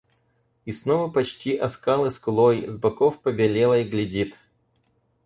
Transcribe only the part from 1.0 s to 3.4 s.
почти о скалы скулой, с боков